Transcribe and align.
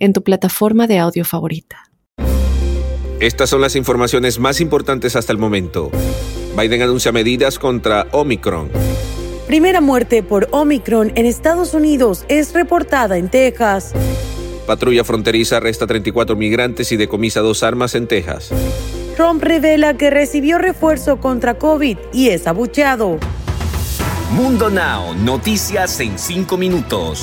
en 0.00 0.12
tu 0.12 0.22
plataforma 0.22 0.86
de 0.86 0.98
audio 0.98 1.24
favorita. 1.24 1.90
Estas 3.20 3.50
son 3.50 3.60
las 3.60 3.76
informaciones 3.76 4.38
más 4.38 4.60
importantes 4.60 5.14
hasta 5.14 5.30
el 5.30 5.38
momento. 5.38 5.90
Biden 6.58 6.82
anuncia 6.82 7.12
medidas 7.12 7.58
contra 7.58 8.08
Omicron. 8.12 8.70
Primera 9.46 9.80
muerte 9.80 10.22
por 10.22 10.48
Omicron 10.52 11.12
en 11.16 11.26
Estados 11.26 11.74
Unidos 11.74 12.24
es 12.28 12.54
reportada 12.54 13.18
en 13.18 13.28
Texas. 13.28 13.92
Patrulla 14.66 15.04
fronteriza 15.04 15.58
arresta 15.58 15.86
34 15.86 16.36
migrantes 16.36 16.92
y 16.92 16.96
decomisa 16.96 17.40
dos 17.40 17.62
armas 17.62 17.94
en 17.94 18.06
Texas. 18.06 18.50
Trump 19.16 19.42
revela 19.42 19.98
que 19.98 20.08
recibió 20.08 20.56
refuerzo 20.56 21.18
contra 21.20 21.58
COVID 21.58 21.98
y 22.12 22.28
es 22.28 22.46
abucheado. 22.46 23.18
Mundo 24.32 24.70
Now, 24.70 25.14
noticias 25.14 25.98
en 26.00 26.18
5 26.18 26.56
minutos. 26.56 27.22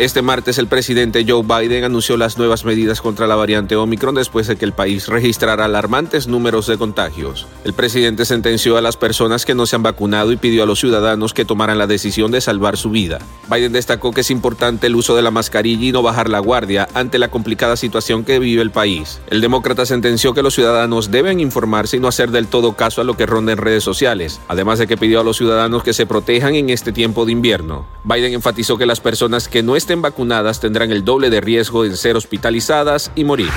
Este 0.00 0.22
martes 0.22 0.56
el 0.56 0.66
presidente 0.66 1.26
Joe 1.28 1.42
Biden 1.42 1.84
anunció 1.84 2.16
las 2.16 2.38
nuevas 2.38 2.64
medidas 2.64 3.02
contra 3.02 3.26
la 3.26 3.34
variante 3.34 3.76
Omicron 3.76 4.14
después 4.14 4.46
de 4.46 4.56
que 4.56 4.64
el 4.64 4.72
país 4.72 5.08
registrara 5.08 5.66
alarmantes 5.66 6.26
números 6.26 6.66
de 6.66 6.78
contagios. 6.78 7.46
El 7.64 7.74
presidente 7.74 8.24
sentenció 8.24 8.78
a 8.78 8.80
las 8.80 8.96
personas 8.96 9.44
que 9.44 9.54
no 9.54 9.66
se 9.66 9.76
han 9.76 9.82
vacunado 9.82 10.32
y 10.32 10.38
pidió 10.38 10.62
a 10.62 10.66
los 10.66 10.80
ciudadanos 10.80 11.34
que 11.34 11.44
tomaran 11.44 11.76
la 11.76 11.86
decisión 11.86 12.30
de 12.30 12.40
salvar 12.40 12.78
su 12.78 12.88
vida. 12.88 13.18
Biden 13.50 13.74
destacó 13.74 14.12
que 14.12 14.22
es 14.22 14.30
importante 14.30 14.86
el 14.86 14.96
uso 14.96 15.14
de 15.14 15.20
la 15.20 15.30
mascarilla 15.30 15.88
y 15.88 15.92
no 15.92 16.00
bajar 16.00 16.30
la 16.30 16.38
guardia 16.38 16.88
ante 16.94 17.18
la 17.18 17.28
complicada 17.28 17.76
situación 17.76 18.24
que 18.24 18.38
vive 18.38 18.62
el 18.62 18.70
país. 18.70 19.20
El 19.28 19.42
demócrata 19.42 19.84
sentenció 19.84 20.32
que 20.32 20.42
los 20.42 20.54
ciudadanos 20.54 21.10
deben 21.10 21.40
informarse 21.40 21.98
y 21.98 22.00
no 22.00 22.08
hacer 22.08 22.30
del 22.30 22.46
todo 22.46 22.72
caso 22.72 23.02
a 23.02 23.04
lo 23.04 23.18
que 23.18 23.26
ronda 23.26 23.52
en 23.52 23.58
redes 23.58 23.84
sociales, 23.84 24.40
además 24.48 24.78
de 24.78 24.86
que 24.86 24.96
pidió 24.96 25.20
a 25.20 25.24
los 25.24 25.36
ciudadanos 25.36 25.82
que 25.82 25.92
se 25.92 26.06
protejan 26.06 26.54
en 26.54 26.70
este 26.70 26.90
tiempo 26.90 27.26
de 27.26 27.32
invierno. 27.32 27.84
Biden 28.04 28.32
enfatizó 28.32 28.78
que 28.78 28.86
las 28.86 29.00
personas 29.00 29.46
que 29.46 29.62
no 29.62 29.76
estén 29.76 29.89
estén 29.90 30.02
vacunadas 30.02 30.60
tendrán 30.60 30.92
el 30.92 31.04
doble 31.04 31.30
de 31.30 31.40
riesgo 31.40 31.82
de 31.82 31.96
ser 31.96 32.14
hospitalizadas 32.14 33.10
y 33.16 33.24
morir. 33.24 33.50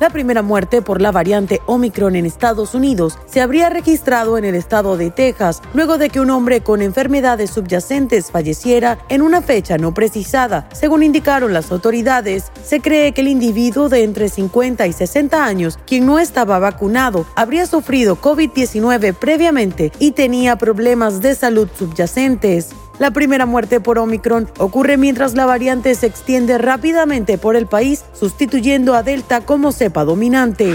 La 0.00 0.10
primera 0.10 0.42
muerte 0.42 0.82
por 0.82 1.00
la 1.00 1.12
variante 1.12 1.60
Omicron 1.66 2.16
en 2.16 2.26
Estados 2.26 2.74
Unidos 2.74 3.20
se 3.26 3.40
habría 3.40 3.70
registrado 3.70 4.36
en 4.36 4.44
el 4.44 4.56
estado 4.56 4.96
de 4.96 5.12
Texas 5.12 5.62
luego 5.74 5.96
de 5.96 6.10
que 6.10 6.18
un 6.18 6.30
hombre 6.30 6.60
con 6.60 6.82
enfermedades 6.82 7.50
subyacentes 7.50 8.32
falleciera 8.32 8.98
en 9.08 9.22
una 9.22 9.40
fecha 9.42 9.78
no 9.78 9.94
precisada. 9.94 10.68
Según 10.72 11.04
indicaron 11.04 11.52
las 11.52 11.70
autoridades, 11.70 12.50
se 12.64 12.80
cree 12.80 13.12
que 13.12 13.20
el 13.20 13.28
individuo 13.28 13.88
de 13.88 14.02
entre 14.02 14.28
50 14.28 14.88
y 14.88 14.92
60 14.92 15.44
años, 15.44 15.78
quien 15.86 16.04
no 16.04 16.18
estaba 16.18 16.58
vacunado, 16.58 17.26
habría 17.36 17.66
sufrido 17.66 18.16
COVID-19 18.20 19.14
previamente 19.14 19.92
y 20.00 20.10
tenía 20.10 20.56
problemas 20.56 21.20
de 21.20 21.36
salud 21.36 21.68
subyacentes. 21.78 22.70
La 22.98 23.10
primera 23.10 23.44
muerte 23.44 23.80
por 23.80 23.98
Omicron 23.98 24.48
ocurre 24.58 24.96
mientras 24.96 25.34
la 25.34 25.46
variante 25.46 25.94
se 25.94 26.06
extiende 26.06 26.58
rápidamente 26.58 27.38
por 27.38 27.56
el 27.56 27.66
país, 27.66 28.04
sustituyendo 28.12 28.94
a 28.94 29.02
Delta 29.02 29.40
como 29.40 29.72
cepa 29.72 30.04
dominante. 30.04 30.74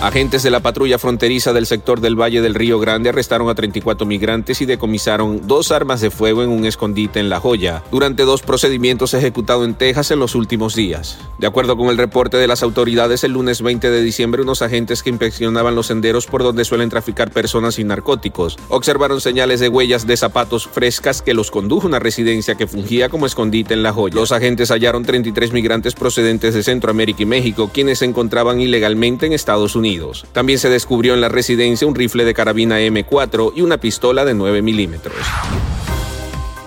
Agentes 0.00 0.44
de 0.44 0.50
la 0.50 0.60
patrulla 0.60 0.96
fronteriza 0.96 1.52
del 1.52 1.66
sector 1.66 2.00
del 2.00 2.14
Valle 2.14 2.40
del 2.40 2.54
Río 2.54 2.78
Grande 2.78 3.08
arrestaron 3.08 3.48
a 3.48 3.56
34 3.56 4.06
migrantes 4.06 4.60
y 4.60 4.64
decomisaron 4.64 5.48
dos 5.48 5.72
armas 5.72 6.00
de 6.00 6.12
fuego 6.12 6.44
en 6.44 6.50
un 6.50 6.64
escondite 6.66 7.18
en 7.18 7.28
La 7.28 7.40
Joya 7.40 7.82
durante 7.90 8.22
dos 8.22 8.42
procedimientos 8.42 9.12
ejecutados 9.14 9.66
en 9.66 9.74
Texas 9.74 10.12
en 10.12 10.20
los 10.20 10.36
últimos 10.36 10.76
días. 10.76 11.18
De 11.38 11.48
acuerdo 11.48 11.76
con 11.76 11.88
el 11.88 11.98
reporte 11.98 12.36
de 12.36 12.46
las 12.46 12.62
autoridades, 12.62 13.24
el 13.24 13.32
lunes 13.32 13.60
20 13.60 13.90
de 13.90 14.00
diciembre 14.00 14.42
unos 14.42 14.62
agentes 14.62 15.02
que 15.02 15.10
inspeccionaban 15.10 15.74
los 15.74 15.88
senderos 15.88 16.26
por 16.26 16.44
donde 16.44 16.64
suelen 16.64 16.90
traficar 16.90 17.32
personas 17.32 17.80
y 17.80 17.84
narcóticos 17.84 18.56
observaron 18.68 19.20
señales 19.20 19.58
de 19.58 19.68
huellas 19.68 20.06
de 20.06 20.16
zapatos 20.16 20.68
frescas 20.68 21.22
que 21.22 21.34
los 21.34 21.50
condujo 21.50 21.86
a 21.86 21.88
una 21.88 21.98
residencia 21.98 22.54
que 22.54 22.68
fungía 22.68 23.08
como 23.08 23.26
escondite 23.26 23.74
en 23.74 23.82
La 23.82 23.92
Joya. 23.92 24.14
Los 24.14 24.30
agentes 24.30 24.70
hallaron 24.70 25.04
33 25.04 25.52
migrantes 25.52 25.94
procedentes 25.94 26.54
de 26.54 26.62
Centroamérica 26.62 27.24
y 27.24 27.26
México 27.26 27.68
quienes 27.74 27.98
se 27.98 28.04
encontraban 28.04 28.60
ilegalmente 28.60 29.26
en 29.26 29.32
Estados 29.32 29.74
Unidos. 29.74 29.87
También 30.32 30.58
se 30.58 30.68
descubrió 30.68 31.14
en 31.14 31.20
la 31.20 31.28
residencia 31.28 31.86
un 31.86 31.94
rifle 31.94 32.24
de 32.24 32.34
carabina 32.34 32.80
M4 32.80 33.52
y 33.56 33.62
una 33.62 33.78
pistola 33.78 34.24
de 34.24 34.34
9 34.34 34.62
milímetros. 34.62 35.16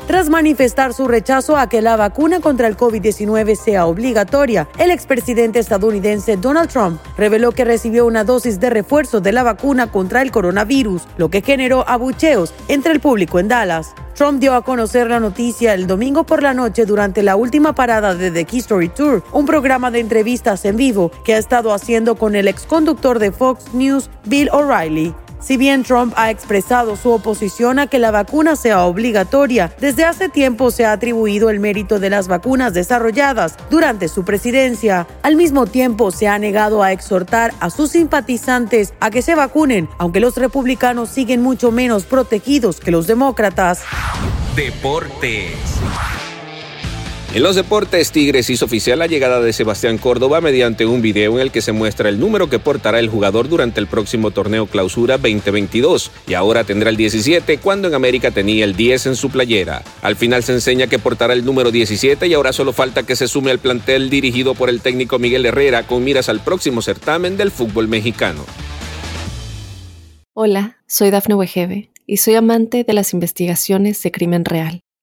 Tras 0.08 0.30
manifestar 0.30 0.94
su 0.94 1.08
rechazo 1.08 1.58
a 1.58 1.70
que 1.70 1.82
la 1.82 1.96
vacuna 1.96 2.40
contra 2.42 2.68
el 2.68 2.76
COVID-19 2.76 3.56
sea 3.56 3.86
obligatoria, 3.86 4.68
el 4.78 4.92
expresidente 4.92 5.60
estadounidense 5.60 6.38
Donald 6.38 6.70
Trump 6.70 7.00
reveló 7.18 7.52
que 7.52 7.64
recibió 7.64 8.06
una 8.06 8.24
dosis 8.24 8.60
de 8.60 8.70
refuerzo 8.70 9.22
de 9.22 9.32
la 9.32 9.44
vacuna 9.44 9.92
contra 9.92 10.22
el 10.22 10.32
coronavirus, 10.32 11.04
lo 11.18 11.30
que 11.30 11.42
generó 11.42 11.88
abucheos 11.88 12.54
entre 12.68 12.92
el 12.92 13.00
público 13.00 13.40
en 13.40 13.48
Dallas. 13.48 13.94
Trump 14.16 14.40
dio 14.40 14.54
a 14.54 14.64
conocer 14.64 15.10
la 15.10 15.20
noticia 15.20 15.74
el 15.74 15.88
domingo 15.88 16.26
por 16.26 16.44
la 16.44 16.54
noche 16.54 16.86
durante 16.86 17.24
la 17.24 17.36
última 17.36 17.74
parada 17.74 18.14
de 18.14 18.32
The 18.32 18.46
Key 18.46 18.60
Story 18.60 18.90
Tour, 18.90 19.24
un 19.32 19.46
programa 19.46 19.92
de 19.92 20.00
entrevistas 20.00 20.66
en 20.66 20.76
vivo 20.76 21.12
que 21.24 21.36
ha 21.36 21.38
estado 21.38 21.74
haciendo 21.74 22.16
con 22.16 22.36
el 22.36 22.48
exconductor 22.48 23.20
de 23.20 23.32
Fox 23.32 23.74
News, 23.74 24.10
Bill 24.26 24.50
O'Reilly. 24.52 25.14
Si 25.42 25.58
bien 25.58 25.84
Trump 25.84 26.14
ha 26.18 26.30
expresado 26.30 26.96
su 26.96 27.10
oposición 27.12 27.80
a 27.80 27.88
que 27.88 27.98
la 27.98 28.12
vacuna 28.12 28.56
sea 28.56 28.86
obligatoria, 28.86 29.74
desde 29.80 30.06
hace 30.06 30.30
tiempo 30.30 30.70
se 30.70 30.86
ha 30.86 30.92
atribuido 30.92 31.50
el 31.50 31.60
mérito 31.60 32.00
de 32.00 32.12
las 32.12 32.28
vacunas 32.28 32.74
desarrolladas 32.74 33.58
durante 33.72 34.08
su 34.08 34.24
presidencia. 34.24 35.08
Al 35.24 35.36
mismo 35.36 35.66
tiempo, 35.66 36.12
se 36.12 36.28
ha 36.28 36.38
negado 36.38 36.84
a 36.84 36.92
exhortar 36.92 37.54
a 37.60 37.72
sus 37.72 37.92
simpatizantes 37.92 38.94
a 39.00 39.10
que 39.10 39.24
se 39.24 39.34
vacunen, 39.34 39.90
aunque 39.98 40.20
los 40.20 40.38
republicanos 40.38 41.10
siguen 41.10 41.42
mucho 41.42 41.72
menos 41.72 42.06
protegidos 42.06 42.80
que 42.80 42.92
los 42.92 43.08
demócratas. 43.08 43.84
Deportes. 44.56 45.56
En 47.34 47.44
los 47.44 47.56
deportes, 47.56 48.12
Tigres 48.12 48.50
hizo 48.50 48.66
oficial 48.66 49.00
la 49.00 49.08
llegada 49.08 49.40
de 49.40 49.54
Sebastián 49.54 49.98
Córdoba 49.98 50.42
mediante 50.42 50.86
un 50.86 51.02
video 51.02 51.36
en 51.36 51.40
el 51.40 51.52
que 51.52 51.62
se 51.62 51.72
muestra 51.72 52.10
el 52.10 52.20
número 52.20 52.50
que 52.50 52.60
portará 52.60 53.00
el 53.00 53.08
jugador 53.08 53.48
durante 53.48 53.80
el 53.80 53.88
próximo 53.88 54.32
torneo 54.32 54.68
Clausura 54.68 55.18
2022 55.18 56.12
y 56.28 56.34
ahora 56.34 56.66
tendrá 56.66 56.90
el 56.90 56.98
17 56.98 57.60
cuando 57.60 57.88
en 57.88 57.94
América 57.94 58.32
tenía 58.32 58.66
el 58.66 58.76
10 58.76 59.06
en 59.06 59.16
su 59.16 59.30
playera. 59.30 59.82
Al 60.02 60.18
final 60.18 60.44
se 60.44 60.52
enseña 60.52 60.88
que 60.88 61.00
portará 61.00 61.32
el 61.32 61.46
número 61.46 61.72
17 61.72 62.28
y 62.28 62.34
ahora 62.34 62.52
solo 62.52 62.74
falta 62.74 63.04
que 63.04 63.16
se 63.16 63.30
sume 63.30 63.52
al 63.52 63.60
plantel 63.60 64.10
dirigido 64.10 64.54
por 64.54 64.68
el 64.68 64.82
técnico 64.82 65.18
Miguel 65.18 65.46
Herrera 65.46 65.88
con 65.88 66.04
miras 66.04 66.28
al 66.28 66.42
próximo 66.42 66.82
certamen 66.82 67.38
del 67.38 67.52
fútbol 67.52 67.88
mexicano. 67.88 68.44
Hola, 70.34 70.80
soy 70.86 71.12
Dafne 71.12 71.36
Wegebe 71.36 71.92
y 72.06 72.18
soy 72.18 72.36
amante 72.36 72.84
de 72.84 72.92
las 72.92 73.14
investigaciones 73.14 74.04
de 74.04 74.12
crimen 74.12 74.44
real. 74.44 74.82